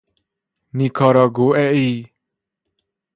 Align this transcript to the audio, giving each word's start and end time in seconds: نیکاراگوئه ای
نیکاراگوئه 0.77 1.65
ای 1.75 1.89